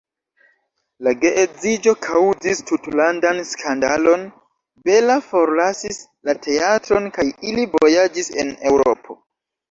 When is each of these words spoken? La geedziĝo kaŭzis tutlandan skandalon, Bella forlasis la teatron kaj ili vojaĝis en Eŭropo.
La 1.07 1.11
geedziĝo 1.23 1.91
kaŭzis 2.05 2.61
tutlandan 2.69 3.41
skandalon, 3.49 4.23
Bella 4.89 5.17
forlasis 5.25 5.99
la 6.29 6.35
teatron 6.47 7.11
kaj 7.19 7.27
ili 7.51 7.67
vojaĝis 7.75 8.31
en 8.45 8.51
Eŭropo. 8.71 9.19